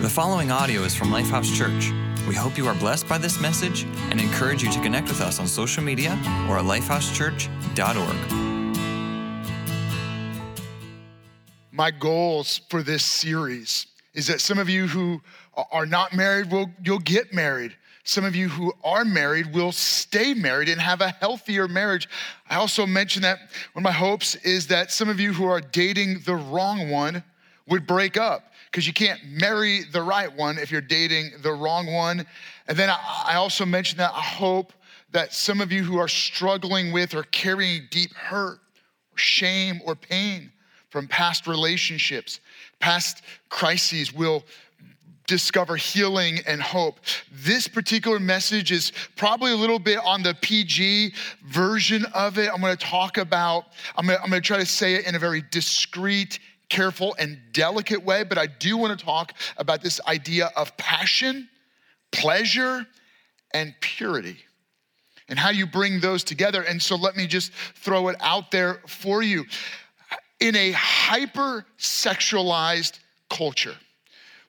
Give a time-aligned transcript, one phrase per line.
[0.00, 1.92] The following audio is from Lifehouse Church.
[2.26, 5.38] We hope you are blessed by this message and encourage you to connect with us
[5.38, 6.12] on social media
[6.48, 8.16] or at lifehousechurch.org.
[11.70, 15.20] My goals for this series is that some of you who
[15.70, 17.76] are not married will you'll get married.
[18.02, 22.08] Some of you who are married will stay married and have a healthier marriage.
[22.48, 23.38] I also mentioned that
[23.74, 27.22] one of my hopes is that some of you who are dating the wrong one
[27.68, 31.92] would break up because you can't marry the right one if you're dating the wrong
[31.92, 32.24] one.
[32.68, 34.72] And then I also mentioned that I hope
[35.12, 38.60] that some of you who are struggling with or carrying deep hurt
[39.12, 40.52] or shame or pain
[40.88, 42.40] from past relationships,
[42.78, 44.44] past crises will
[45.26, 46.98] discover healing and hope.
[47.30, 51.14] This particular message is probably a little bit on the PG
[51.46, 52.50] version of it.
[52.52, 53.66] I'm gonna talk about,
[53.96, 58.02] I'm gonna, I'm gonna try to say it in a very discreet, careful, and delicate
[58.02, 61.48] way, but I do wanna talk about this idea of passion,
[62.10, 62.86] pleasure,
[63.52, 64.38] and purity
[65.30, 66.62] and how you bring those together.
[66.62, 69.46] And so let me just throw it out there for you.
[70.40, 72.98] In a hyper sexualized
[73.30, 73.76] culture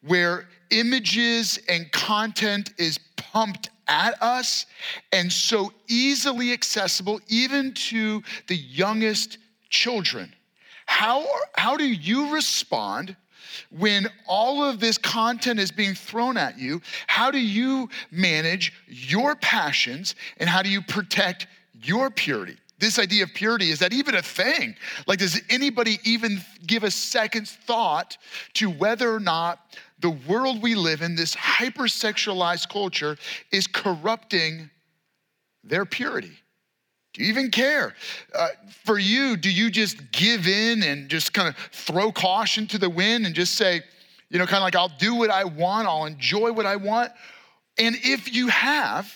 [0.01, 4.65] where images and content is pumped at us
[5.11, 9.37] and so easily accessible, even to the youngest
[9.69, 10.33] children.
[11.01, 13.15] How, how do you respond
[13.71, 16.79] when all of this content is being thrown at you?
[17.07, 21.47] How do you manage your passions and how do you protect
[21.81, 22.55] your purity?
[22.77, 24.75] This idea of purity, is that even a thing?
[25.07, 28.19] Like, does anybody even give a second's thought
[28.53, 33.17] to whether or not the world we live in, this hypersexualized culture,
[33.51, 34.69] is corrupting
[35.63, 36.40] their purity?
[37.13, 37.93] Do you even care?
[38.33, 38.49] Uh,
[38.85, 42.89] for you, do you just give in and just kind of throw caution to the
[42.89, 43.81] wind and just say,
[44.29, 47.11] you know, kind of like, I'll do what I want, I'll enjoy what I want?
[47.77, 49.11] And if you have,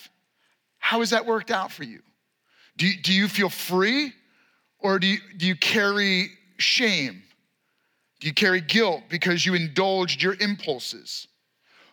[0.78, 2.00] how has that worked out for you?
[2.76, 4.12] Do, do you feel free
[4.78, 6.28] or do you, do you carry
[6.58, 7.22] shame?
[8.20, 11.28] Do you carry guilt because you indulged your impulses?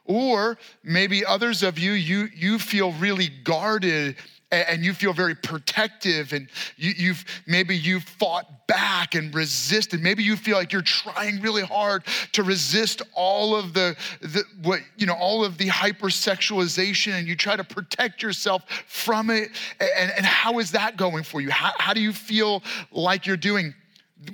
[0.06, 4.17] Or maybe others of you, you, you feel really guarded
[4.53, 6.47] and you feel very protective and
[6.77, 10.01] you, have maybe you've fought back and resisted.
[10.01, 12.03] Maybe you feel like you're trying really hard
[12.33, 17.35] to resist all of the, the what you know all of the hypersexualization and you
[17.35, 19.49] try to protect yourself from it.
[19.79, 21.49] And, and how is that going for you?
[21.49, 23.73] How, how do you feel like you're doing?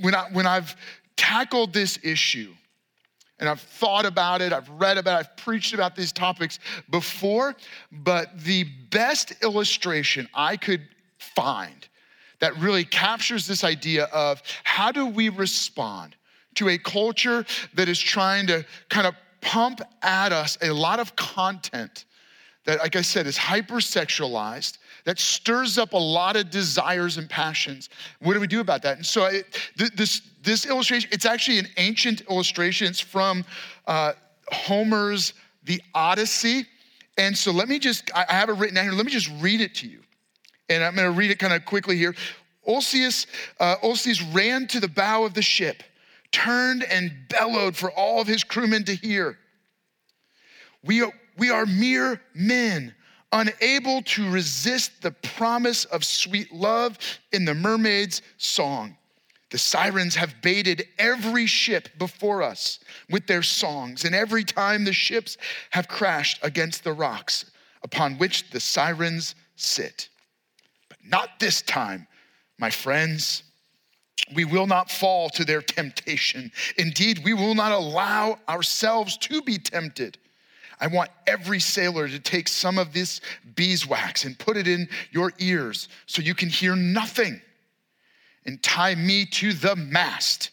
[0.01, 0.75] When, I, when i've
[1.15, 2.53] tackled this issue
[3.39, 7.55] and I've thought about it, I've read about it, I've preached about these topics before,
[7.91, 10.81] but the best illustration I could
[11.17, 11.87] find
[12.39, 16.15] that really captures this idea of how do we respond
[16.55, 21.15] to a culture that is trying to kind of pump at us a lot of
[21.15, 22.05] content
[22.65, 24.77] that, like I said, is hypersexualized,
[25.09, 27.89] that stirs up a lot of desires and passions.
[28.19, 28.97] What do we do about that?
[28.97, 29.27] And so,
[29.95, 32.85] this, this illustration, it's actually an ancient illustration.
[32.85, 33.43] It's from
[33.87, 34.13] uh,
[34.51, 35.33] Homer's
[35.63, 36.67] The Odyssey.
[37.17, 38.93] And so, let me just, I have it written down here.
[38.93, 40.01] Let me just read it to you.
[40.69, 42.13] And I'm going to read it kind of quickly here.
[42.67, 43.25] Ulysses,
[43.59, 45.81] uh, Ulysses ran to the bow of the ship,
[46.31, 49.39] turned and bellowed for all of his crewmen to hear.
[50.83, 52.93] We are, we are mere men,
[53.31, 56.97] unable to resist the promise of sweet love
[57.31, 58.97] in the mermaid's song.
[59.51, 62.79] The sirens have baited every ship before us
[63.09, 65.37] with their songs, and every time the ships
[65.71, 67.45] have crashed against the rocks
[67.81, 70.09] upon which the sirens sit.
[70.87, 72.07] But not this time,
[72.59, 73.43] my friends.
[74.35, 76.51] We will not fall to their temptation.
[76.77, 80.19] Indeed, we will not allow ourselves to be tempted.
[80.79, 83.19] I want every sailor to take some of this
[83.55, 87.41] beeswax and put it in your ears so you can hear nothing
[88.45, 90.51] and tie me to the mast.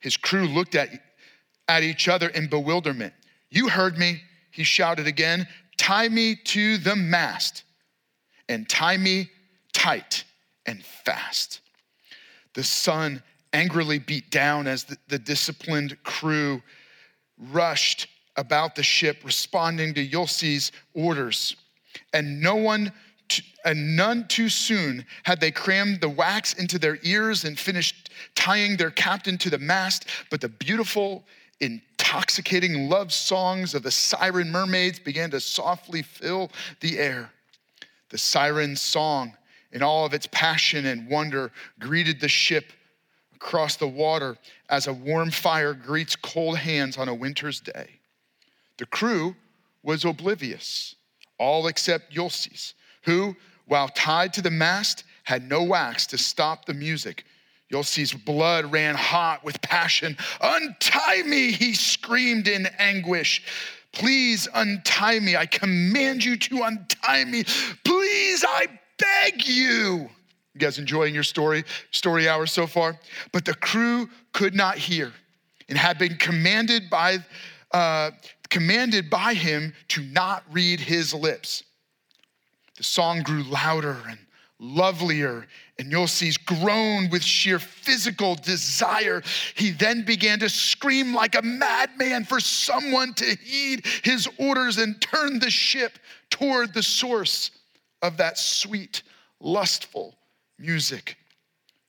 [0.00, 0.88] His crew looked at,
[1.68, 3.12] at each other in bewilderment.
[3.50, 5.46] You heard me, he shouted again.
[5.76, 7.64] Tie me to the mast
[8.48, 9.30] and tie me
[9.72, 10.24] tight
[10.66, 11.60] and fast.
[12.54, 13.22] The sun
[13.52, 16.62] angrily beat down as the, the disciplined crew
[17.38, 18.06] rushed
[18.36, 21.56] about the ship, responding to Ulysses' orders.
[22.12, 22.92] And no one,
[23.64, 28.76] and none too soon had they crammed the wax into their ears and finished tying
[28.76, 31.24] their captain to the mast, but the beautiful,
[31.60, 36.50] intoxicating love songs of the siren mermaids began to softly fill
[36.80, 37.30] the air.
[38.10, 39.34] The siren's song,
[39.72, 42.72] in all of its passion and wonder, greeted the ship
[43.34, 44.36] across the water
[44.68, 47.98] as a warm fire greets cold hands on a winter's day.
[48.82, 49.36] The crew
[49.84, 50.96] was oblivious,
[51.38, 52.74] all except Ulysses,
[53.04, 53.36] who,
[53.66, 57.24] while tied to the mast, had no wax to stop the music.
[57.70, 60.16] Ulysses' blood ran hot with passion.
[60.40, 63.44] Untie me, he screamed in anguish.
[63.92, 65.36] Please untie me.
[65.36, 67.44] I command you to untie me.
[67.84, 68.66] Please, I
[68.98, 70.10] beg you.
[70.54, 71.62] You guys enjoying your story,
[71.92, 72.98] story hour so far?
[73.30, 75.12] But the crew could not hear
[75.68, 77.18] and had been commanded by,
[77.70, 78.10] uh,
[78.52, 81.64] commanded by him to not read his lips.
[82.76, 84.18] The song grew louder and
[84.58, 85.46] lovelier,
[85.78, 89.22] and Ulysses groaned with sheer physical desire.
[89.54, 95.00] He then began to scream like a madman for someone to heed his orders and
[95.00, 95.98] turn the ship
[96.28, 97.52] toward the source
[98.02, 99.02] of that sweet,
[99.40, 100.14] lustful
[100.58, 101.16] music.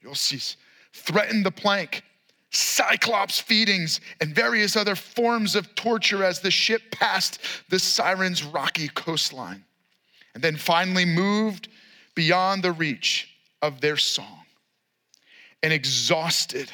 [0.02, 0.56] Ulysses
[0.94, 2.04] threatened the plank,
[2.54, 7.40] cyclops feedings, and various other forms of torture as the ship passed
[7.70, 9.66] the Siren's rocky coastline.
[10.36, 11.68] And then finally moved
[12.16, 13.30] beyond the reach
[13.62, 14.46] of their song.
[15.62, 16.72] And exhausted,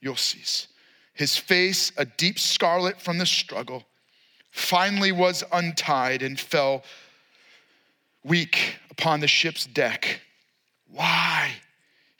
[0.00, 0.68] Ulysses,
[1.12, 3.84] his face a deep scarlet from the struggle,
[4.50, 6.84] finally was untied and fell
[8.22, 10.20] weak upon the ship's deck.
[10.88, 11.50] Why?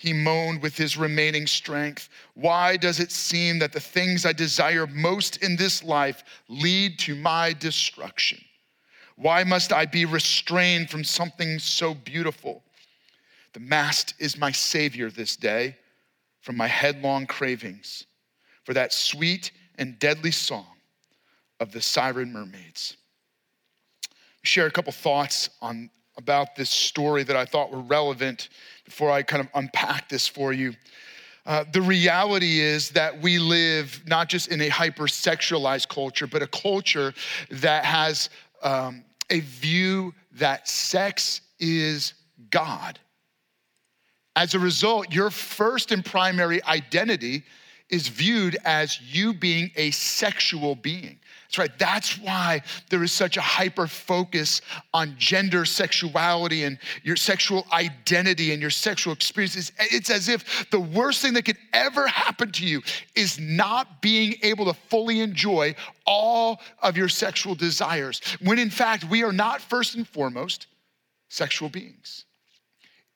[0.05, 2.11] He moaned with his remaining strength.
[2.35, 7.15] Why does it seem that the things I desire most in this life lead to
[7.15, 8.39] my destruction?
[9.17, 12.63] Why must I be restrained from something so beautiful?
[13.55, 15.79] The mast is my savior this day
[16.43, 18.05] from my headlong cravings
[18.65, 20.77] for that sweet and deadly song
[21.61, 22.99] of the siren mermaids.
[24.43, 28.49] Share a couple thoughts on about this story that I thought were relevant
[28.85, 30.75] before I kind of unpack this for you.
[31.47, 36.47] Uh, the reality is that we live not just in a hypersexualized culture, but a
[36.47, 37.13] culture
[37.51, 38.31] that has
[38.63, 42.15] um, a view that sex is
[42.51, 42.99] God.
[44.37, 47.45] As a result, your first and primary identity
[47.91, 51.19] is viewed as you being a sexual being.
[51.45, 51.79] That's right.
[51.79, 54.61] That's why there is such a hyper focus
[54.93, 59.71] on gender sexuality and your sexual identity and your sexual experiences.
[59.79, 62.83] It's as if the worst thing that could ever happen to you
[63.15, 65.75] is not being able to fully enjoy
[66.07, 70.67] all of your sexual desires, when in fact, we are not first and foremost
[71.29, 72.25] sexual beings.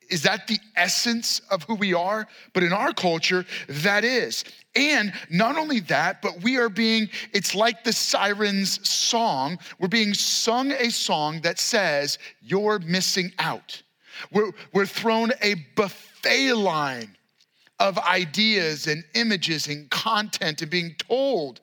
[0.09, 2.27] Is that the essence of who we are?
[2.53, 4.45] But in our culture, that is.
[4.75, 9.59] And not only that, but we are being, it's like the Sirens song.
[9.79, 13.83] We're being sung a song that says, You're missing out.
[14.33, 17.17] We're, we're thrown a buffet line
[17.79, 21.61] of ideas and images and content and being told,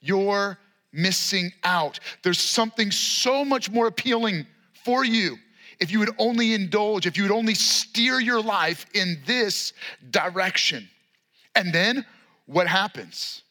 [0.00, 0.58] You're
[0.92, 2.00] missing out.
[2.22, 4.46] There's something so much more appealing
[4.84, 5.38] for you
[5.80, 9.72] if you would only indulge, if you would only steer your life in this
[10.10, 10.88] direction.
[11.54, 12.04] And then
[12.46, 13.42] what happens?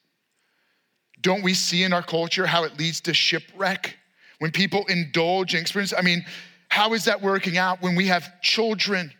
[1.21, 3.97] Don't we see in our culture how it leads to shipwreck?
[4.39, 6.23] When people indulge and experience, I mean,
[6.69, 9.11] how is that working out when we have children?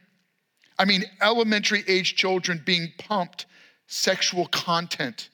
[0.78, 3.46] I mean, elementary age children being pumped
[3.88, 5.30] sexual content.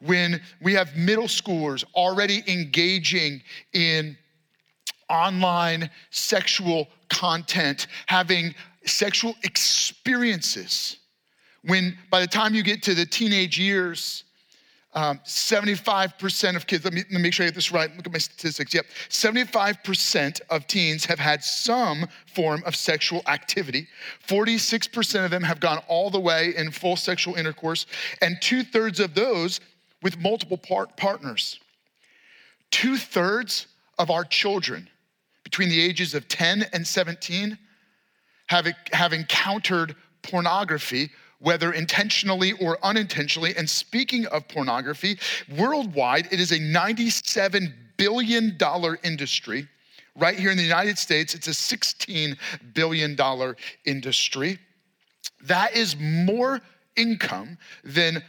[0.00, 3.42] When we have middle schoolers already engaging
[3.74, 4.16] in
[5.10, 8.54] online sexual content, having
[8.86, 10.96] sexual experiences.
[11.64, 14.24] When by the time you get to the teenage years,
[14.92, 17.94] um, 75% of kids, let me, let me make sure I get this right.
[17.96, 18.74] Look at my statistics.
[18.74, 18.86] Yep.
[19.08, 23.86] 75% of teens have had some form of sexual activity.
[24.26, 27.86] 46% of them have gone all the way in full sexual intercourse,
[28.20, 29.60] and two thirds of those
[30.02, 31.60] with multiple part- partners.
[32.72, 34.88] Two thirds of our children
[35.50, 37.58] between the ages of 10 and 17
[38.46, 43.56] have, have encountered pornography, whether intentionally or unintentionally.
[43.56, 45.18] And speaking of pornography,
[45.58, 48.56] worldwide, it is a $97 billion
[49.02, 49.68] industry.
[50.14, 52.38] Right here in the United States, it's a $16
[52.72, 53.16] billion
[53.86, 54.60] industry.
[55.42, 56.60] That is more
[56.94, 58.22] income than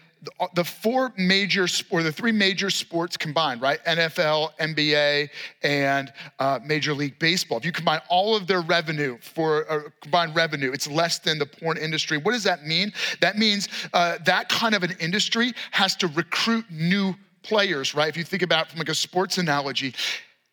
[0.53, 3.83] the four major or the three major sports combined, right?
[3.85, 5.29] NFL, NBA,
[5.63, 7.57] and uh, Major League Baseball.
[7.57, 11.45] If you combine all of their revenue for uh, combined revenue, it's less than the
[11.45, 12.17] porn industry.
[12.17, 12.93] What does that mean?
[13.19, 18.09] That means uh, that kind of an industry has to recruit new players, right?
[18.09, 19.95] If you think about it from like a sports analogy,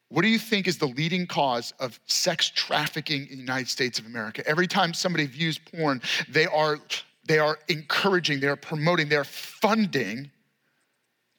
[0.09, 3.99] what do you think is the leading cause of sex trafficking in the United States
[3.99, 4.43] of America?
[4.47, 6.79] Every time somebody views porn, they are
[7.29, 10.31] they are encouraging, they are promoting, they are funding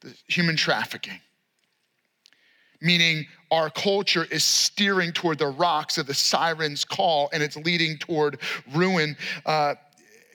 [0.00, 1.20] the human trafficking.
[2.80, 7.98] meaning our culture is steering toward the rocks of the siren's call and it's leading
[7.98, 8.40] toward
[8.72, 9.16] ruin.
[9.44, 9.74] Uh,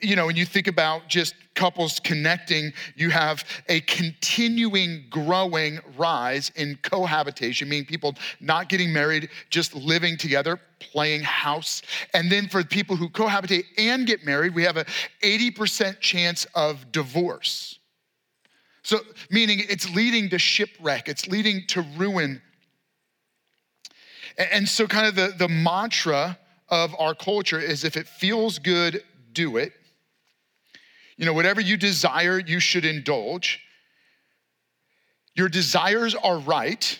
[0.06, 6.52] you know, when you think about just couples connecting, you have a continuing, growing rise
[6.54, 11.82] in cohabitation, meaning people not getting married, just living together, playing house.
[12.14, 14.84] And then for people who cohabitate and get married, we have a
[15.24, 17.80] 80% chance of divorce.
[18.84, 22.40] So, meaning it's leading to shipwreck, it's leading to ruin.
[24.38, 29.02] And so, kind of the, the mantra of our culture is if it feels good,
[29.32, 29.72] do it.
[31.16, 33.60] You know, whatever you desire, you should indulge.
[35.34, 36.98] Your desires are right,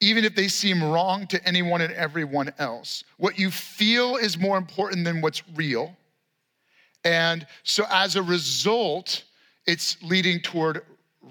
[0.00, 3.04] even if they seem wrong to anyone and everyone else.
[3.18, 5.96] What you feel is more important than what's real.
[7.04, 9.24] And so, as a result,
[9.66, 10.82] it's leading toward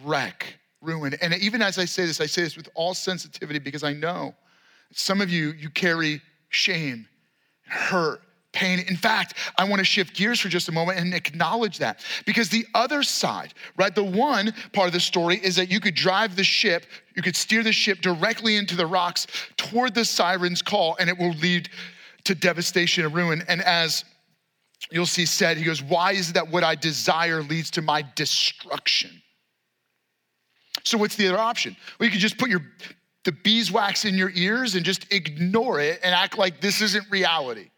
[0.03, 1.15] wreck, ruin.
[1.21, 4.35] And even as I say this, I say this with all sensitivity because I know
[4.93, 7.07] some of you, you carry shame,
[7.65, 8.21] hurt,
[8.53, 8.79] pain.
[8.79, 12.49] In fact, I want to shift gears for just a moment and acknowledge that because
[12.49, 16.35] the other side, right, the one part of the story is that you could drive
[16.35, 19.27] the ship, you could steer the ship directly into the rocks
[19.57, 21.69] toward the siren's call, and it will lead
[22.25, 23.43] to devastation and ruin.
[23.47, 24.03] And as
[24.91, 29.21] Ulysses said, he goes, Why is it that what I desire leads to my destruction?
[30.83, 31.75] So what's the other option?
[31.99, 32.61] Well, you could just put your
[33.23, 37.69] the beeswax in your ears and just ignore it and act like this isn't reality.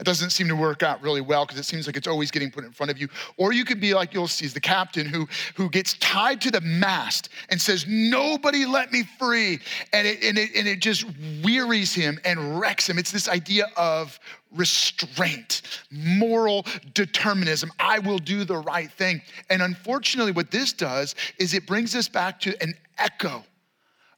[0.00, 2.50] It doesn't seem to work out really well because it seems like it's always getting
[2.50, 3.06] put in front of you.
[3.36, 7.28] Or you could be like Ulysses, the captain who, who gets tied to the mast
[7.50, 9.60] and says, Nobody let me free.
[9.92, 11.04] And it, and, it, and it just
[11.44, 12.98] wearies him and wrecks him.
[12.98, 14.18] It's this idea of
[14.56, 16.64] restraint, moral
[16.94, 17.70] determinism.
[17.78, 19.20] I will do the right thing.
[19.50, 23.44] And unfortunately, what this does is it brings us back to an echo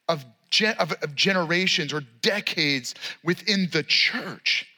[0.08, 0.24] of,
[0.78, 4.68] of, of generations or decades within the church.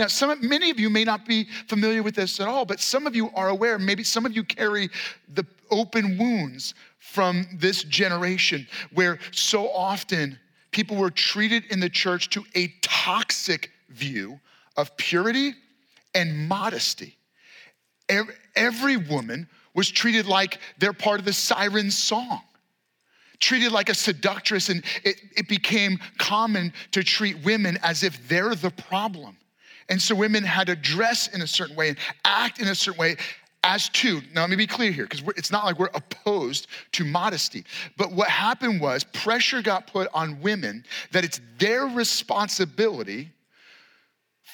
[0.00, 3.06] Now, some, many of you may not be familiar with this at all, but some
[3.06, 3.78] of you are aware.
[3.78, 4.88] Maybe some of you carry
[5.34, 10.38] the open wounds from this generation where so often
[10.70, 14.40] people were treated in the church to a toxic view
[14.78, 15.52] of purity
[16.14, 17.18] and modesty.
[18.56, 22.40] Every, woman was treated like they're part of the siren song
[23.38, 28.54] treated like a seductress, and it, it, became common to treat women as if they're
[28.54, 29.34] the problem.
[29.90, 32.98] And so women had to dress in a certain way and act in a certain
[32.98, 33.16] way
[33.62, 37.04] as to, Now, let me be clear here, because it's not like we're opposed to
[37.04, 37.64] modesty.
[37.98, 43.30] But what happened was pressure got put on women that it's their responsibility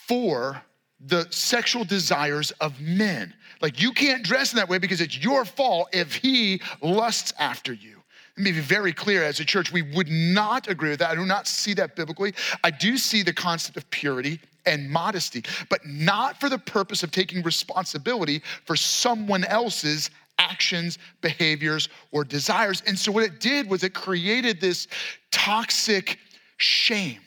[0.09, 0.61] for
[0.99, 3.33] the sexual desires of men.
[3.61, 7.73] Like you can't dress in that way because it's your fault if he lusts after
[7.73, 8.03] you.
[8.37, 11.11] Let me be very clear as a church, we would not agree with that.
[11.11, 12.35] I do not see that biblically.
[12.65, 17.11] I do see the concept of purity and modesty, but not for the purpose of
[17.11, 22.83] taking responsibility for someone else's actions, behaviors, or desires.
[22.87, 24.89] And so, what it did was it created this
[25.31, 26.19] toxic
[26.59, 27.21] shame.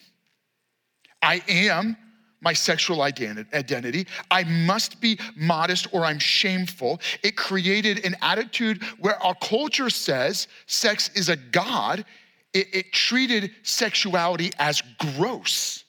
[1.22, 1.98] I am
[2.42, 4.08] my sexual identity.
[4.32, 7.02] I must be modest or I'm shameful.
[7.24, 12.06] It created an attitude where our culture says sex is a God.
[12.54, 15.84] It, it treated sexuality as gross,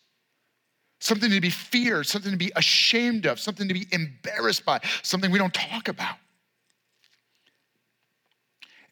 [1.01, 5.31] something to be feared, something to be ashamed of, something to be embarrassed by, something
[5.31, 6.17] we don't talk about.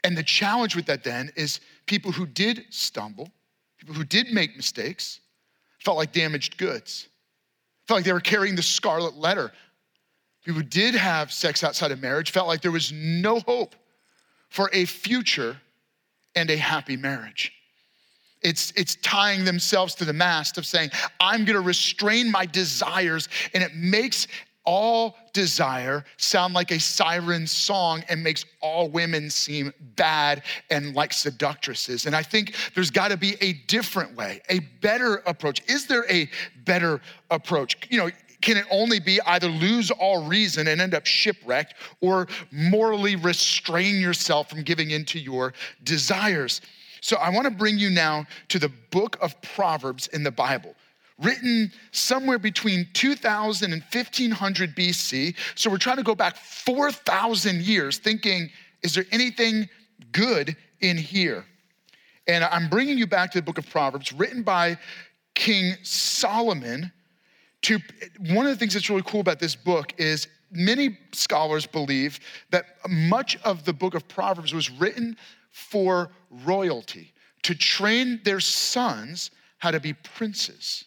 [0.04, 3.30] And the challenge with that then is people who did stumble,
[3.78, 5.20] people who did make mistakes,
[5.78, 7.08] felt like damaged goods
[7.88, 9.50] felt like they were carrying the scarlet letter.
[10.44, 13.74] People who did have sex outside of marriage felt like there was no hope
[14.50, 15.56] for a future
[16.36, 17.52] and a happy marriage.
[18.42, 20.90] It's, it's tying themselves to the mast of saying,
[21.20, 24.26] I'm gonna restrain my desires, and it makes
[24.68, 31.10] all desire sound like a siren song and makes all women seem bad and like
[31.10, 32.04] seductresses.
[32.04, 35.62] And I think there's got to be a different way, a better approach.
[35.70, 36.28] Is there a
[36.66, 37.78] better approach?
[37.88, 38.10] You know,
[38.42, 43.98] can it only be either lose all reason and end up shipwrecked or morally restrain
[43.98, 46.60] yourself from giving into your desires?
[47.00, 50.74] So I want to bring you now to the book of Proverbs in the Bible
[51.20, 55.34] written somewhere between 2000 and 1500 BC.
[55.54, 58.50] So we're trying to go back 4,000 years thinking,
[58.82, 59.68] is there anything
[60.12, 61.44] good in here?
[62.26, 64.78] And I'm bringing you back to the book of Proverbs, written by
[65.34, 66.92] King Solomon.
[67.62, 67.80] To
[68.30, 72.66] one of the things that's really cool about this book is many scholars believe that
[72.88, 75.16] much of the book of Proverbs was written
[75.50, 77.12] for royalty
[77.42, 80.84] to train their sons how to be princes,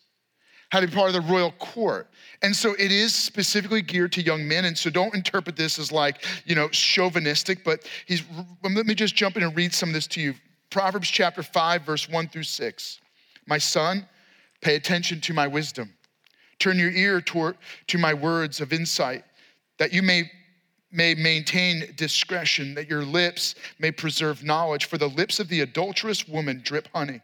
[0.70, 2.08] how to be part of the royal court.
[2.42, 4.66] And so it is specifically geared to young men.
[4.66, 8.24] And so don't interpret this as like, you know, chauvinistic, but he's,
[8.64, 10.34] um, let me just jump in and read some of this to you.
[10.70, 13.00] Proverbs chapter 5, verse 1 through 6.
[13.48, 14.08] My son,
[14.62, 15.94] pay attention to my wisdom.
[16.60, 19.24] Turn your ear toward, to my words of insight,
[19.80, 20.30] that you may
[20.92, 24.86] may maintain discretion, that your lips may preserve knowledge.
[24.86, 27.22] For the lips of the adulterous woman drip honey.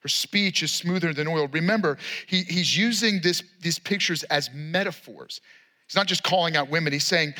[0.00, 1.48] Her speech is smoother than oil.
[1.48, 1.96] Remember,
[2.26, 5.40] he, he's using this, these pictures as metaphors.
[5.86, 7.34] He's not just calling out women, he's saying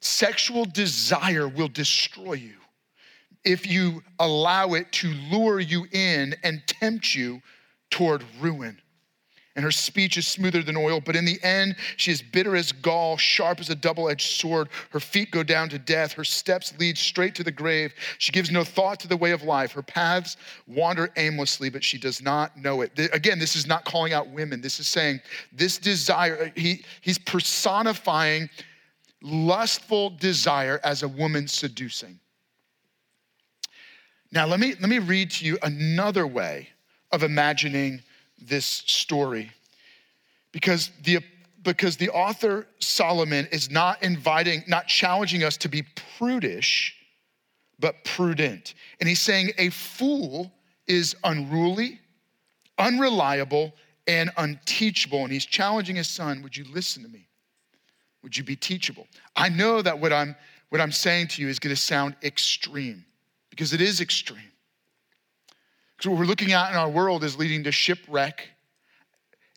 [0.00, 2.54] sexual desire will destroy you
[3.44, 7.40] if you allow it to lure you in and tempt you
[7.90, 8.78] toward ruin
[9.58, 12.70] and her speech is smoother than oil, but in the end, she is bitter as
[12.70, 14.68] gall, sharp as a double edged sword.
[14.90, 17.92] Her feet go down to death, her steps lead straight to the grave.
[18.18, 19.72] She gives no thought to the way of life.
[19.72, 20.36] Her paths
[20.68, 22.96] wander aimlessly, but she does not know it.
[23.12, 24.60] Again, this is not calling out women.
[24.60, 25.18] This is saying
[25.52, 28.48] this desire, uh, he, he's personifying
[29.22, 32.20] lustful desire as a woman seducing.
[34.30, 36.68] Now, let me, let me read to you another way
[37.10, 38.02] of imagining
[38.40, 39.50] this story
[40.52, 41.20] because the
[41.62, 45.84] because the author Solomon is not inviting, not challenging us to be
[46.16, 46.96] prudish,
[47.78, 48.74] but prudent.
[49.00, 50.52] And he's saying a fool
[50.86, 52.00] is unruly,
[52.78, 53.74] unreliable,
[54.06, 55.22] and unteachable.
[55.24, 57.28] And he's challenging his son, would you listen to me?
[58.22, 59.06] Would you be teachable?
[59.36, 60.34] I know that what I'm
[60.70, 63.04] what I'm saying to you is going to sound extreme
[63.50, 64.52] because it is extreme.
[65.98, 68.48] Because what we're looking at in our world is leading to shipwreck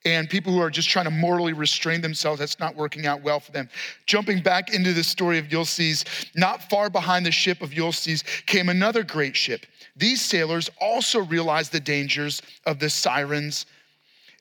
[0.03, 3.39] and people who are just trying to morally restrain themselves, that's not working out well
[3.39, 3.69] for them.
[4.07, 6.05] Jumping back into the story of Ulysses,
[6.35, 9.65] not far behind the ship of Ulysses came another great ship.
[9.95, 13.67] These sailors also realized the dangers of the sirens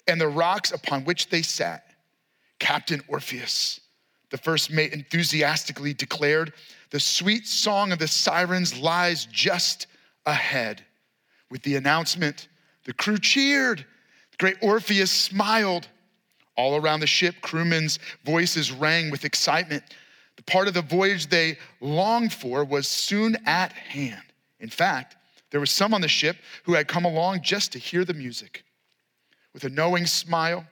[0.07, 1.85] and the rocks upon which they sat.
[2.59, 3.81] Captain Orpheus,
[4.31, 6.55] the first mate, enthusiastically declared,
[6.91, 9.89] The sweet song of the sirens lies just
[10.25, 10.85] ahead.
[11.51, 12.49] With the announcement,
[12.85, 13.85] the crew cheered.
[14.33, 15.89] The great Orpheus smiled.
[16.57, 19.83] All around the ship, crewmen's voices rang with excitement.
[20.37, 24.23] The part of the voyage they longed for was soon at hand.
[24.61, 25.17] In fact,
[25.51, 28.65] there were some on the ship who had come along just to hear the music.
[29.53, 30.65] With a knowing smile,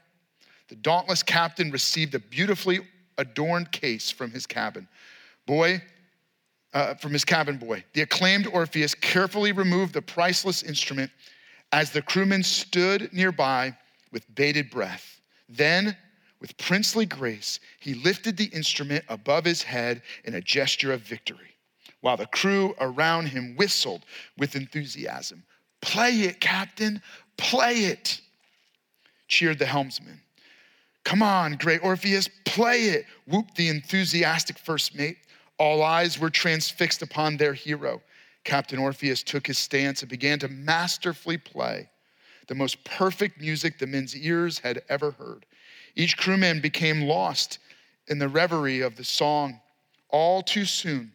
[0.69, 2.81] the dauntless captain received a beautifully
[3.17, 4.87] adorned case from his cabin.
[5.47, 5.83] Boy,
[6.75, 7.85] uh, from his cabin boy.
[7.95, 11.11] The acclaimed Orpheus carefully removed the priceless instrument
[11.73, 13.77] as the crewmen stood nearby
[14.13, 15.21] with bated breath.
[15.49, 15.97] Then,
[16.41, 21.57] with princely grace, he lifted the instrument above his head in a gesture of victory,
[22.01, 24.05] while the crew around him whistled
[24.37, 25.45] with enthusiasm.
[25.81, 27.03] Play it, Captain,
[27.37, 28.21] play it,
[29.27, 30.21] cheered the helmsman.
[31.05, 35.17] Come on, great Orpheus, play it, whooped the enthusiastic first mate.
[35.59, 38.01] All eyes were transfixed upon their hero.
[38.45, 41.91] Captain Orpheus took his stance and began to masterfully play
[42.47, 45.45] the most perfect music the men's ears had ever heard.
[45.95, 47.59] Each crewman became lost
[48.09, 49.61] in the reverie of the song.
[50.09, 51.13] All too soon,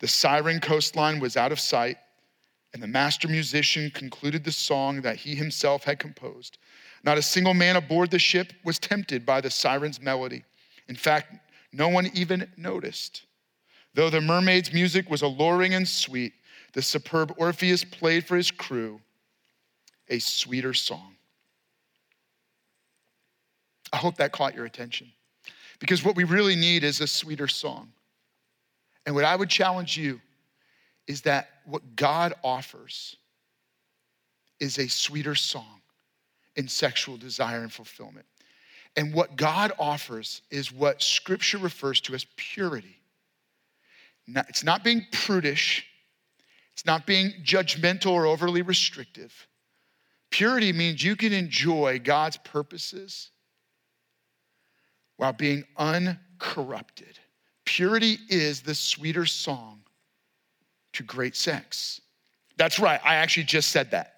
[0.00, 1.96] the siren coastline was out of sight,
[2.72, 6.58] and the master musician concluded the song that he himself had composed.
[7.02, 10.44] Not a single man aboard the ship was tempted by the siren's melody.
[10.88, 11.36] In fact,
[11.72, 13.24] no one even noticed.
[13.94, 16.32] Though the mermaid's music was alluring and sweet,
[16.72, 19.00] the superb Orpheus played for his crew
[20.08, 21.16] a sweeter song.
[23.92, 25.10] I hope that caught your attention
[25.78, 27.92] because what we really need is a sweeter song.
[29.06, 30.20] And what I would challenge you
[31.06, 33.16] is that what God offers
[34.60, 35.80] is a sweeter song
[36.54, 38.26] in sexual desire and fulfillment.
[38.96, 42.99] And what God offers is what scripture refers to as purity.
[44.26, 45.86] It's not being prudish,
[46.72, 49.46] it's not being judgmental or overly restrictive.
[50.30, 53.30] Purity means you can enjoy God's purposes
[55.16, 57.18] while being uncorrupted.
[57.64, 59.80] Purity is the sweeter song
[60.92, 62.00] to great sex.
[62.56, 64.14] That's right, I actually just said that.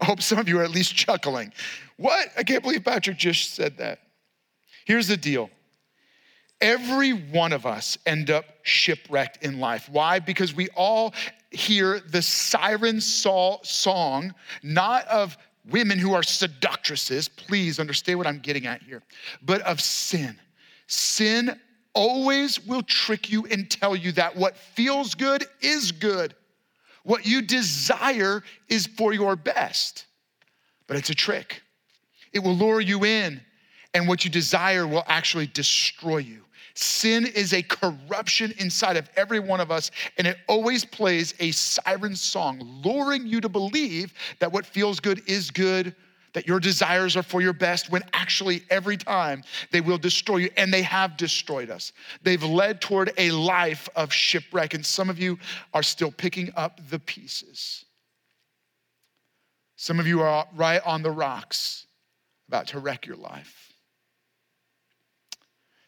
[0.00, 1.52] I hope some of you are at least chuckling.
[1.96, 2.28] What?
[2.36, 4.00] I can't believe Patrick just said that.
[4.84, 5.50] Here's the deal
[6.60, 9.88] Every one of us end up shipwrecked in life.
[9.90, 10.18] Why?
[10.18, 11.14] Because we all
[11.50, 15.36] hear the siren song, not of
[15.70, 17.28] women who are seductresses.
[17.28, 19.02] Please understand what I'm getting at here,
[19.42, 20.36] but of sin.
[20.88, 21.58] Sin
[21.94, 26.34] always will trick you and tell you that what feels good is good.
[27.04, 30.06] What you desire is for your best,
[30.86, 31.62] but it's a trick.
[32.32, 33.40] It will lure you in,
[33.94, 36.44] and what you desire will actually destroy you.
[36.80, 41.50] Sin is a corruption inside of every one of us, and it always plays a
[41.50, 45.96] siren song, luring you to believe that what feels good is good,
[46.34, 50.50] that your desires are for your best, when actually every time they will destroy you,
[50.56, 51.92] and they have destroyed us.
[52.22, 55.36] They've led toward a life of shipwreck, and some of you
[55.74, 57.86] are still picking up the pieces.
[59.74, 61.86] Some of you are right on the rocks,
[62.46, 63.72] about to wreck your life.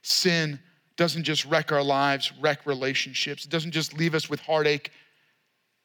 [0.02, 0.58] Sin
[1.00, 3.46] doesn't just wreck our lives, wreck relationships.
[3.46, 4.90] It doesn't just leave us with heartache,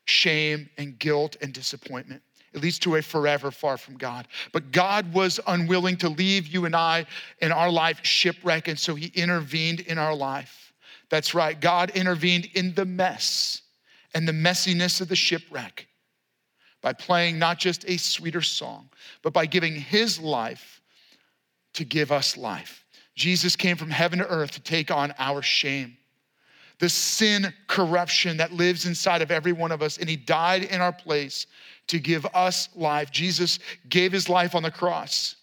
[0.04, 2.22] shame, and guilt and disappointment.
[2.54, 4.28] It leads to a forever far from God.
[4.52, 7.06] But God was unwilling to leave you and I
[7.40, 10.74] in our life shipwreck, and so He intervened in our life.
[11.10, 13.62] That's right, God intervened in the mess
[14.14, 15.88] and the messiness of the shipwreck
[16.82, 18.90] by playing not just a sweeter song,
[19.22, 20.82] but by giving His life
[21.76, 22.85] to give us life.
[23.16, 25.98] Jesus came from heaven to earth to take on our shame,
[26.80, 29.98] the sin corruption that lives inside of every one of us.
[29.98, 31.48] And he died in our place
[31.88, 33.12] to give us life.
[33.12, 35.36] Jesus gave his life on the cross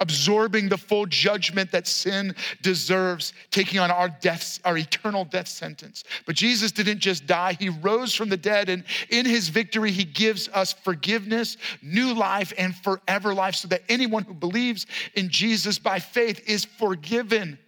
[0.00, 6.04] absorbing the full judgment that sin deserves, taking on our deaths, our eternal death sentence.
[6.26, 10.04] But Jesus didn't just die, he rose from the dead, and in his victory, he
[10.04, 15.78] gives us forgiveness, new life, and forever life, so that anyone who believes in Jesus
[15.78, 17.58] by faith is forgiven.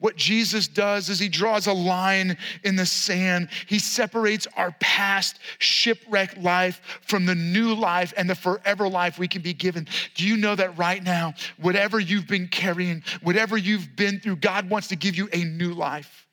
[0.00, 3.48] What Jesus does is he draws a line in the sand.
[3.66, 9.26] He separates our past shipwrecked life from the new life and the forever life we
[9.26, 9.88] can be given.
[10.14, 14.70] Do you know that right now, whatever you've been carrying, whatever you've been through, God
[14.70, 16.26] wants to give you a new life.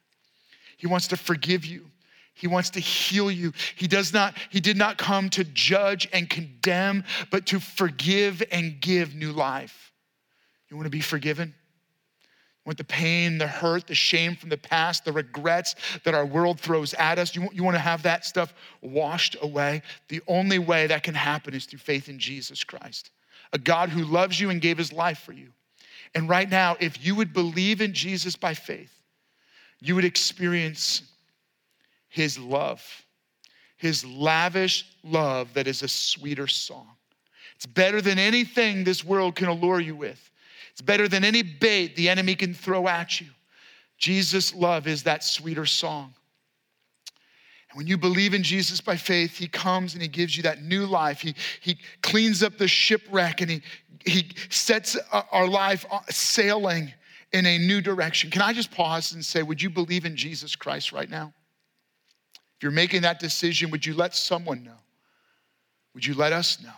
[0.77, 1.85] He wants to forgive you.
[2.35, 3.53] He wants to heal you.
[3.75, 8.79] He does not he did not come to judge and condemn, but to forgive and
[8.79, 9.93] give new life.
[10.69, 11.55] You want to be forgiven?
[12.65, 16.59] Want the pain, the hurt, the shame from the past, the regrets that our world
[16.59, 17.35] throws at us.
[17.35, 19.83] You, you want to have that stuff washed away.
[20.09, 23.11] The only way that can happen is through faith in Jesus Christ,
[23.53, 25.49] a God who loves you and gave his life for you.
[26.15, 28.91] And right now, if you would believe in Jesus by faith,
[29.79, 31.03] you would experience
[32.09, 32.83] his love,
[33.77, 36.87] his lavish love that is a sweeter song.
[37.55, 40.31] It's better than anything this world can allure you with.
[40.75, 43.27] It's better than any bait the enemy can throw at you.
[43.97, 46.13] Jesus' love is that sweeter song.
[47.69, 50.63] And when you believe in Jesus by faith, he comes and he gives you that
[50.63, 51.21] new life.
[51.21, 53.61] He, he cleans up the shipwreck and he,
[54.05, 54.97] he sets
[55.31, 56.91] our life sailing
[57.31, 58.29] in a new direction.
[58.29, 61.33] Can I just pause and say, would you believe in Jesus Christ right now?
[62.57, 64.75] If you're making that decision, would you let someone know?
[65.93, 66.69] Would you let us know?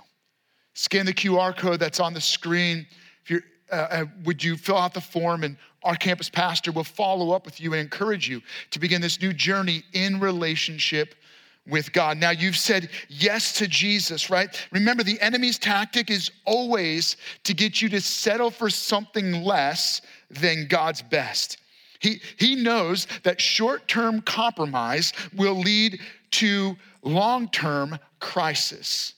[0.75, 2.85] Scan the QR code that's on the screen.
[3.23, 6.83] If you're uh, uh, would you fill out the form and our campus pastor will
[6.83, 11.15] follow up with you and encourage you to begin this new journey in relationship
[11.67, 12.17] with God.
[12.17, 14.49] Now, you've said yes to Jesus, right?
[14.71, 20.67] Remember, the enemy's tactic is always to get you to settle for something less than
[20.67, 21.57] God's best.
[21.99, 25.99] He, he knows that short term compromise will lead
[26.31, 29.13] to long term crisis.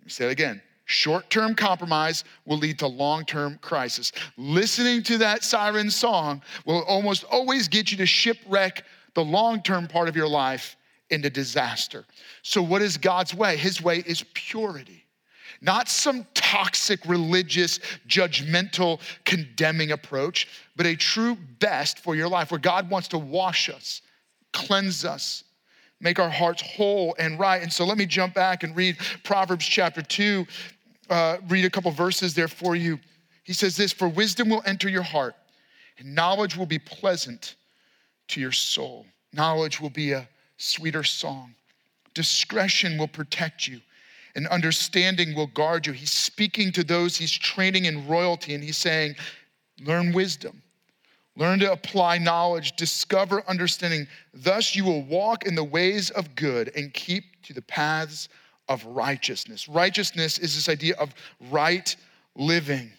[0.00, 4.12] Let me say it again Short term compromise will lead to long term crisis.
[4.36, 9.86] Listening to that siren song will almost always get you to shipwreck the long term
[9.86, 10.76] part of your life
[11.10, 12.04] into disaster.
[12.42, 13.56] So, what is God's way?
[13.56, 15.04] His way is purity,
[15.62, 22.60] not some toxic, religious, judgmental, condemning approach, but a true best for your life where
[22.60, 24.02] God wants to wash us,
[24.52, 25.44] cleanse us,
[26.04, 27.62] make our hearts whole and right.
[27.62, 30.46] And so let me jump back and read Proverbs chapter 2,
[31.08, 33.00] uh, read a couple verses there for you.
[33.42, 35.34] He says this For wisdom will enter your heart,
[35.98, 37.56] and knowledge will be pleasant
[38.28, 39.06] to your soul.
[39.32, 41.54] Knowledge will be a sweeter song.
[42.12, 43.80] Discretion will protect you,
[44.36, 45.92] and understanding will guard you.
[45.92, 49.16] He's speaking to those he's training in royalty, and he's saying,
[49.80, 50.62] Learn wisdom.
[51.36, 54.06] Learn to apply knowledge, discover understanding.
[54.32, 58.28] Thus, you will walk in the ways of good and keep to the paths
[58.68, 59.68] of righteousness.
[59.68, 61.14] Righteousness is this idea of
[61.50, 61.94] right
[62.36, 62.90] living.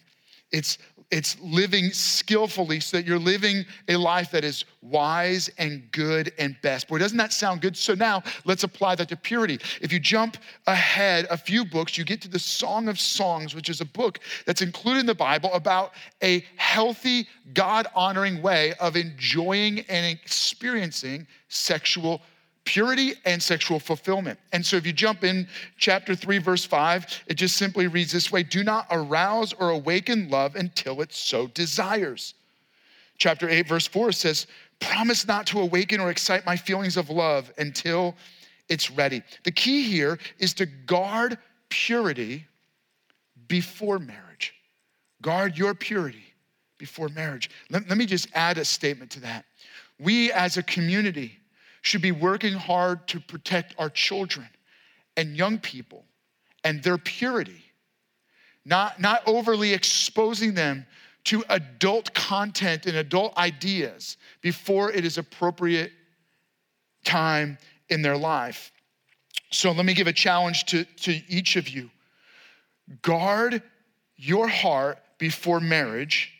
[0.52, 0.78] It's,
[1.10, 6.56] it's living skillfully so that you're living a life that is wise and good and
[6.62, 6.88] best.
[6.88, 7.76] Boy, doesn't that sound good?
[7.76, 9.58] So now let's apply that to purity.
[9.80, 13.68] If you jump ahead a few books, you get to the Song of Songs, which
[13.68, 15.92] is a book that's included in the Bible about
[16.22, 22.20] a healthy, God honoring way of enjoying and experiencing sexual
[22.66, 24.38] purity and sexual fulfillment.
[24.52, 25.48] And so if you jump in
[25.78, 30.28] chapter 3 verse 5, it just simply reads this way, do not arouse or awaken
[30.28, 32.34] love until it so desires.
[33.16, 34.46] Chapter 8 verse 4 says,
[34.80, 38.14] promise not to awaken or excite my feelings of love until
[38.68, 39.22] it's ready.
[39.44, 41.38] The key here is to guard
[41.70, 42.44] purity
[43.48, 44.54] before marriage.
[45.22, 46.34] Guard your purity
[46.78, 47.48] before marriage.
[47.70, 49.44] Let, let me just add a statement to that.
[49.98, 51.38] We as a community
[51.86, 54.48] should be working hard to protect our children
[55.16, 56.04] and young people
[56.64, 57.62] and their purity,
[58.64, 60.84] not, not overly exposing them
[61.22, 65.92] to adult content and adult ideas before it is appropriate
[67.04, 67.56] time
[67.88, 68.72] in their life.
[69.52, 71.88] So let me give a challenge to, to each of you.
[73.02, 73.62] Guard
[74.16, 76.32] your heart before marriage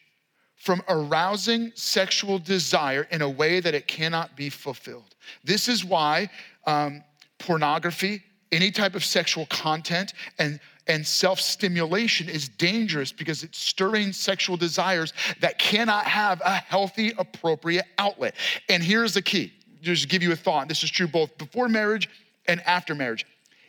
[0.67, 5.15] from arousing sexual desire in a way that it cannot be fulfilled.
[5.45, 6.29] This is why
[6.67, 7.05] um,
[7.39, 14.13] pornography, any type of sexual content, and and self stimulation is dangerous because it's stirring
[14.13, 18.35] sexual desires that cannot have a healthy, appropriate outlet.
[18.69, 19.53] And here's the key
[19.83, 20.67] just give you a thought.
[20.67, 22.09] This is true both before marriage
[22.49, 23.25] and after marriage.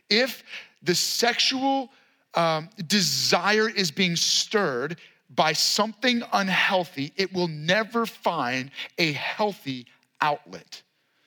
[0.10, 0.44] If
[0.82, 1.92] the sexual
[2.34, 4.98] um, desire is being stirred
[5.30, 9.86] by something unhealthy, it will never find a healthy
[10.22, 10.82] outlet.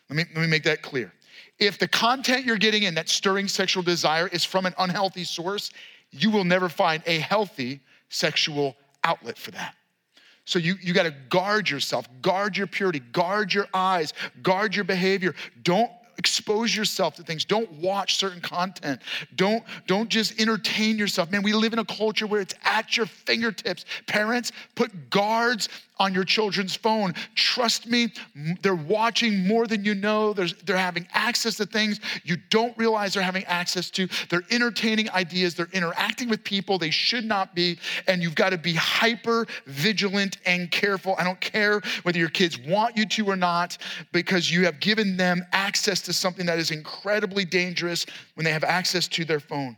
[0.08, 1.12] Let me, let me make that clear.
[1.58, 5.70] If the content you're getting in that stirring sexual desire is from an unhealthy source,
[6.10, 9.74] you will never find a healthy sexual outlet for that.
[10.44, 14.84] So you, you got to guard yourself, guard your purity, guard your eyes, guard your
[14.84, 15.34] behavior.
[15.62, 17.46] Don't expose yourself to things.
[17.46, 19.00] Don't watch certain content.
[19.35, 21.30] Don't don't just entertain yourself.
[21.30, 23.87] Man we live in a culture where it's at your fingertips.
[24.06, 27.14] Parents put guards on your children's phone.
[27.36, 28.12] Trust me,
[28.62, 30.32] they're watching more than you know.
[30.32, 34.08] They're, they're having access to things you don't realize they're having access to.
[34.30, 35.54] They're entertaining ideas.
[35.54, 37.78] They're interacting with people they should not be.
[38.08, 41.14] And you've got to be hyper vigilant and careful.
[41.18, 43.76] I don't care whether your kids want you to or not,
[44.12, 48.64] because you have given them access to something that is incredibly dangerous when they have
[48.64, 49.76] access to their phone.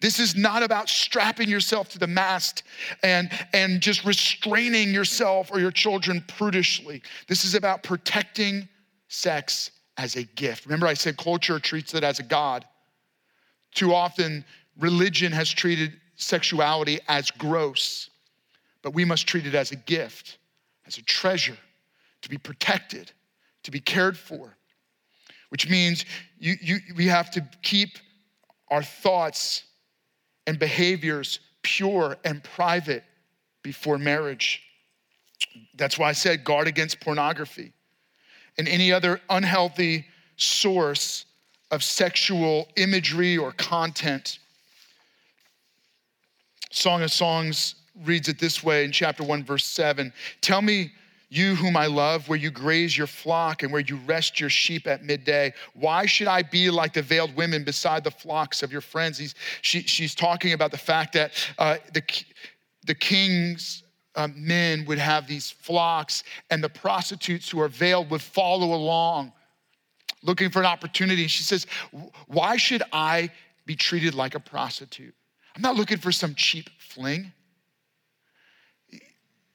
[0.00, 2.62] This is not about strapping yourself to the mast
[3.02, 7.02] and, and just restraining yourself or your children prudishly.
[7.26, 8.68] This is about protecting
[9.08, 10.66] sex as a gift.
[10.66, 12.64] Remember, I said culture treats it as a God.
[13.74, 14.44] Too often,
[14.78, 18.10] religion has treated sexuality as gross,
[18.82, 20.38] but we must treat it as a gift,
[20.86, 21.58] as a treasure,
[22.22, 23.10] to be protected,
[23.64, 24.56] to be cared for,
[25.48, 26.04] which means
[26.38, 27.90] you, you, we have to keep
[28.70, 29.64] our thoughts
[30.48, 33.04] and behaviors pure and private
[33.62, 34.62] before marriage.
[35.74, 37.74] That's why I said guard against pornography
[38.56, 40.06] and any other unhealthy
[40.38, 41.26] source
[41.70, 44.38] of sexual imagery or content.
[46.70, 50.92] Song of Songs reads it this way in chapter 1, verse 7 Tell me
[51.28, 54.86] you whom I love, where you graze your flock and where you rest your sheep
[54.86, 55.52] at midday.
[55.74, 59.18] Why should I be like the veiled women beside the flocks of your friends?
[59.18, 62.02] He's, she, she's talking about the fact that uh, the,
[62.86, 63.82] the king's
[64.14, 69.32] uh, men would have these flocks, and the prostitutes who are veiled would follow along
[70.22, 71.26] looking for an opportunity.
[71.26, 71.66] She says,
[72.26, 73.30] Why should I
[73.66, 75.14] be treated like a prostitute?
[75.54, 77.32] I'm not looking for some cheap fling.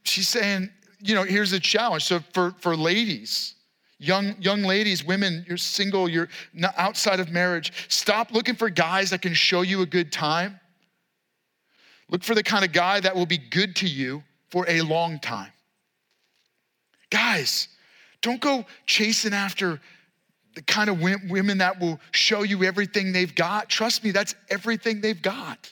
[0.04, 0.70] She's saying,
[1.04, 2.04] you know, here's a challenge.
[2.06, 3.56] So for, for ladies,
[4.00, 6.30] young, young ladies, women, you're single, you're
[6.78, 10.60] outside of marriage, stop looking for guys that can show you a good time.
[12.10, 15.20] Look for the kind of guy that will be good to you for a long
[15.20, 15.52] time.
[17.10, 17.68] Guys,
[18.22, 19.80] don't go chasing after
[20.56, 23.70] the kind of women that will show you everything they've got.
[23.70, 25.72] Trust me, that's everything they've got.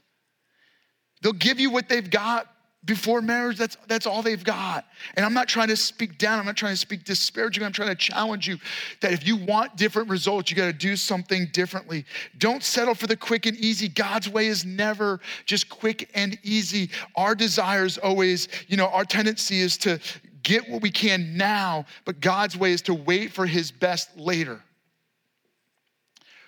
[1.22, 2.48] They'll give you what they've got,
[2.86, 4.86] before marriage, that's, that's all they've got.
[5.16, 7.90] And I'm not trying to speak down, I'm not trying to speak disparaging, I'm trying
[7.90, 8.58] to challenge you
[9.02, 12.06] that if you want different results, you got to do something differently.
[12.40, 13.88] Don't settle for the quick and easy.
[13.88, 16.90] God's way is never just quick and easy.
[17.16, 20.00] Our desire is always, you know, our tendency is to
[20.42, 24.60] get what we can now, but God's way is to wait for his best later.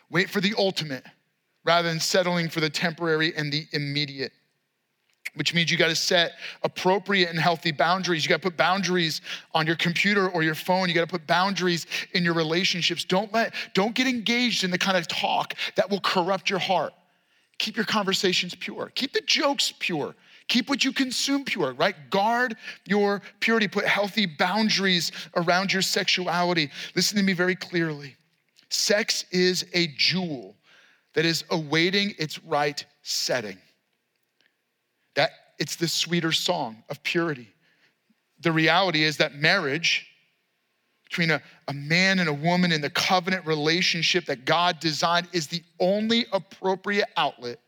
[0.10, 1.06] Wait for the ultimate
[1.63, 4.32] rather than settling for the temporary and the immediate
[5.36, 8.24] which means you got to set appropriate and healthy boundaries.
[8.24, 9.22] You got to put boundaries
[9.54, 10.89] on your computer or your phone.
[10.89, 13.04] You got to put boundaries in your relationships.
[13.04, 16.93] Don't let don't get engaged in the kind of talk that will corrupt your heart.
[17.58, 18.91] Keep your conversations pure.
[18.96, 20.15] Keep the jokes pure.
[20.50, 21.96] Keep what you consume pure, right?
[22.10, 23.67] Guard your purity.
[23.67, 26.69] Put healthy boundaries around your sexuality.
[26.96, 28.15] Listen to me very clearly.
[28.69, 30.56] Sex is a jewel
[31.13, 33.58] that is awaiting its right setting.
[35.60, 37.50] It's the sweeter song of purity.
[38.42, 40.08] The reality is that marriage
[41.06, 45.48] between a, a man and a woman in the covenant relationship that God designed is
[45.48, 47.60] the only appropriate outlet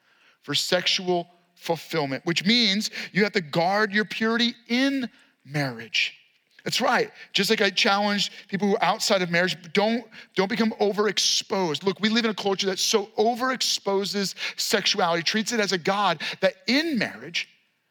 [0.41, 5.10] for sexual fulfillment, which means you have to guard your purity in
[5.45, 6.15] marriage.
[6.63, 7.12] That's right.
[7.32, 10.04] Just like I challenged people who are outside of marriage, don't,
[10.36, 11.84] don't become overexposed.
[11.84, 16.24] Look, we live in a culture that so overexposes sexuality, treats it as a God
[16.41, 17.48] that in marriage,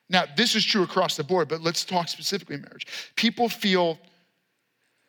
[0.08, 2.86] now this is true across the board, but let's talk specifically marriage.
[3.16, 3.98] People feel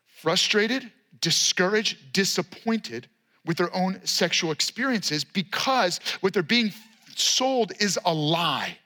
[0.08, 3.08] frustrated, discouraged, disappointed
[3.46, 6.72] with their own sexual experiences because what they're being
[7.16, 8.78] sold is a lie.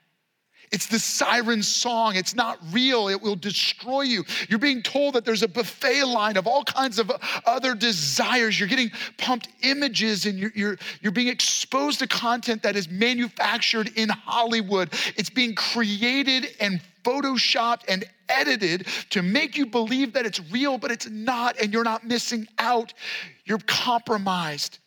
[0.72, 2.14] It's the siren song.
[2.14, 3.08] It's not real.
[3.08, 4.24] It will destroy you.
[4.48, 7.10] You're being told that there's a buffet line of all kinds of
[7.44, 8.58] other desires.
[8.58, 13.90] You're getting pumped images and you're, you're, you're being exposed to content that is manufactured
[13.96, 14.90] in Hollywood.
[15.16, 20.90] It's being created and photoshopped and edited to make you believe that it's real, but
[20.90, 22.92] it's not, and you're not missing out.
[23.44, 24.78] You're compromised.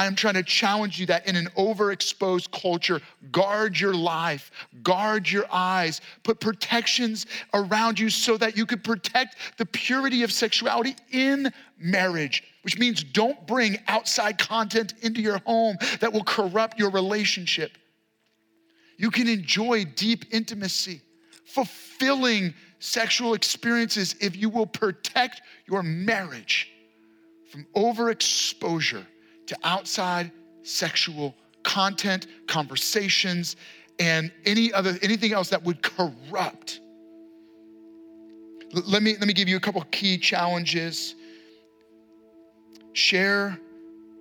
[0.00, 4.50] I am trying to challenge you that in an overexposed culture, guard your life,
[4.82, 10.32] guard your eyes, put protections around you so that you could protect the purity of
[10.32, 16.78] sexuality in marriage, which means don't bring outside content into your home that will corrupt
[16.78, 17.76] your relationship.
[18.96, 21.02] You can enjoy deep intimacy,
[21.44, 26.70] fulfilling sexual experiences if you will protect your marriage
[27.50, 29.04] from overexposure
[29.50, 30.30] to outside
[30.62, 31.34] sexual
[31.64, 33.56] content, conversations,
[33.98, 36.80] and any other anything else that would corrupt.
[38.76, 41.16] L- let me let me give you a couple key challenges.
[42.92, 43.58] Share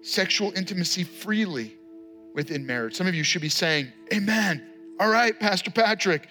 [0.02, 1.78] sexual intimacy freely
[2.34, 2.96] within marriage.
[2.96, 4.66] Some of you should be saying, "Amen."
[5.00, 6.28] All right, Pastor Patrick.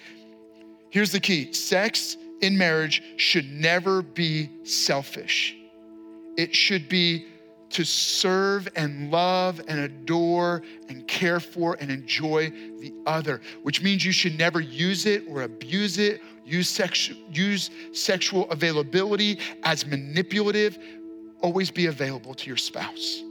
[0.90, 1.52] Here's the key.
[1.52, 5.54] Sex in marriage should never be selfish.
[6.36, 7.28] It should be
[7.70, 12.50] to serve and love and adore and care for and enjoy
[12.80, 17.70] the other, which means you should never use it or abuse it, use, sexu- use
[17.92, 20.78] sexual availability as manipulative.
[21.40, 23.22] Always be available to your spouse.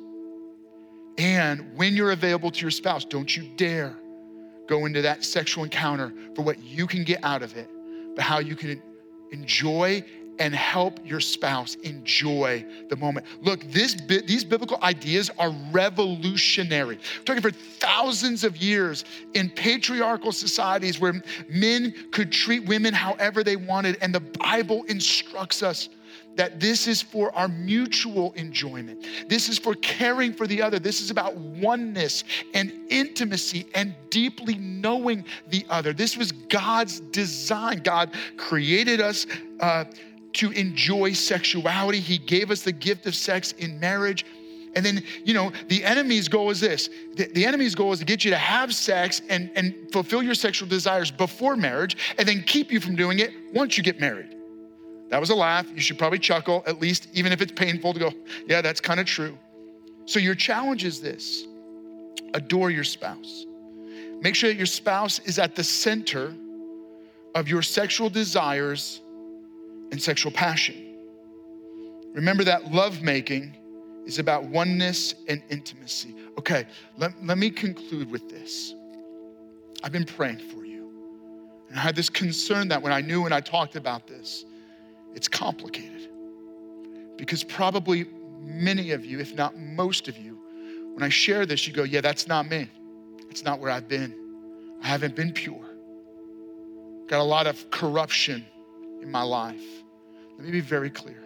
[1.17, 3.95] And when you're available to your spouse, don't you dare
[4.67, 7.67] go into that sexual encounter for what you can get out of it,
[8.15, 8.81] but how you can
[9.31, 10.03] enjoy
[10.39, 13.25] and help your spouse enjoy the moment.
[13.41, 16.97] Look, this, these biblical ideas are revolutionary.
[17.17, 23.43] We're talking for thousands of years in patriarchal societies where men could treat women however
[23.43, 25.89] they wanted, and the Bible instructs us
[26.37, 29.05] that this is for our mutual enjoyment.
[29.27, 30.79] This is for caring for the other.
[30.79, 32.23] This is about oneness
[32.53, 35.93] and intimacy and deeply knowing the other.
[35.93, 37.81] This was God's design.
[37.83, 39.25] God created us.
[39.59, 39.85] Uh,
[40.37, 41.99] to enjoy sexuality.
[41.99, 44.25] He gave us the gift of sex in marriage.
[44.75, 48.05] And then, you know, the enemy's goal is this the, the, enemy's goal is to
[48.05, 52.43] get you to have sex and, and fulfill your sexual desires before marriage and then
[52.43, 54.35] keep you from doing it once you get married.
[55.09, 55.67] That was a laugh.
[55.73, 58.11] You should probably chuckle, at least, even if it's painful to go,
[58.45, 59.37] yeah, that's kind of true.
[60.05, 61.45] So, your challenge is this
[62.33, 63.45] adore your spouse.
[64.21, 66.33] Make sure that your spouse is at the center
[67.35, 69.01] of your sexual desires
[69.91, 70.95] and sexual passion.
[72.13, 73.55] Remember that lovemaking
[74.05, 76.15] is about oneness and intimacy.
[76.39, 76.65] Okay,
[76.97, 78.73] let, let me conclude with this.
[79.83, 80.89] I've been praying for you.
[81.69, 84.45] And I had this concern that when I knew and I talked about this,
[85.13, 86.09] it's complicated.
[87.17, 88.05] Because probably
[88.41, 90.39] many of you, if not most of you,
[90.93, 92.69] when I share this, you go, yeah, that's not me.
[93.29, 94.15] It's not where I've been.
[94.81, 95.65] I haven't been pure.
[97.07, 98.45] Got a lot of corruption
[99.01, 99.63] in my life.
[100.37, 101.23] Let me be very clear.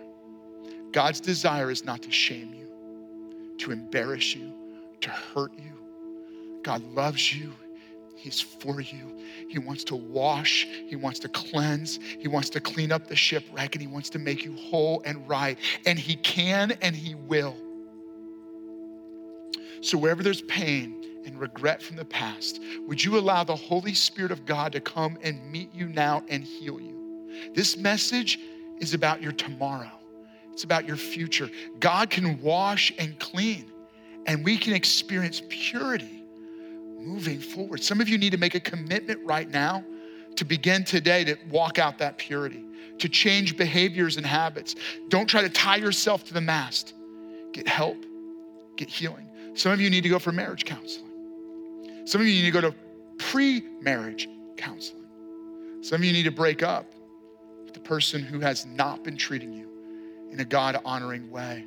[0.91, 4.54] God's desire is not to shame you, to embarrass you,
[5.02, 6.62] to hurt you.
[6.64, 7.54] God loves you.
[8.16, 9.18] He's for you.
[9.50, 10.68] He wants to wash.
[10.88, 12.00] He wants to cleanse.
[12.20, 15.28] He wants to clean up the shipwreck and he wants to make you whole and
[15.28, 15.58] right.
[15.88, 17.56] And he can and he will.
[19.82, 24.32] So, wherever there's pain and regret from the past, would you allow the Holy Spirit
[24.32, 27.01] of God to come and meet you now and heal you?
[27.54, 28.40] This message
[28.80, 29.92] is about your tomorrow,
[30.52, 31.50] it's about your future.
[31.80, 33.72] God can wash and clean,
[34.26, 36.24] and we can experience purity
[37.00, 37.84] moving forward.
[37.84, 39.84] Some of you need to make a commitment right now
[40.36, 42.64] to begin today to walk out that purity,
[43.00, 44.76] to change behaviors and habits.
[45.10, 46.94] Don't try to tie yourself to the mast.
[47.52, 47.98] Get help
[48.82, 49.30] get healing.
[49.54, 51.12] Some of you need to go for marriage counseling.
[52.06, 52.76] Some of you need to go to
[53.18, 54.28] pre marriage
[54.58, 55.06] counseling.
[55.82, 56.86] Some of you need to break up
[57.74, 59.70] the person who has not been treating you
[60.32, 61.66] in a God honoring way.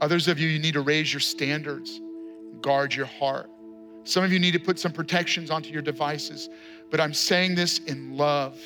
[0.00, 2.00] Others of you, you need to raise your standards,
[2.60, 3.50] guard your heart.
[4.04, 6.50] Some of you need to put some protections onto your devices,
[6.90, 8.60] but I'm saying this in love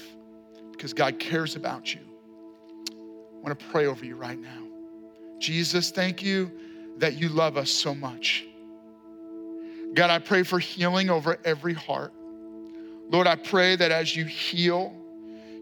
[0.73, 2.01] because God cares about you.
[2.91, 4.67] I want to pray over you right now.
[5.39, 6.51] Jesus, thank you
[6.99, 8.45] that you love us so much.
[9.95, 12.13] God, I pray for healing over every heart.
[13.11, 14.95] Lord, I pray that as you heal,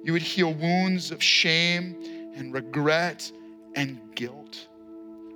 [0.04, 3.30] you would heal wounds of shame and regret
[3.74, 4.68] and guilt.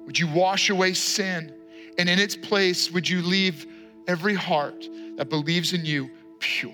[0.07, 1.55] Would you wash away sin?
[1.99, 3.67] And in its place, would you leave
[4.07, 6.73] every heart that believes in you pure,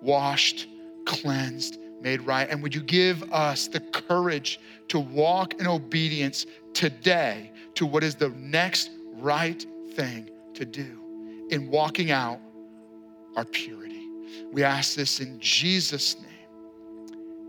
[0.00, 0.68] washed,
[1.04, 2.48] cleansed, made right?
[2.48, 8.14] And would you give us the courage to walk in obedience today to what is
[8.14, 12.40] the next right thing to do in walking out
[13.36, 14.08] our purity?
[14.52, 16.35] We ask this in Jesus' name.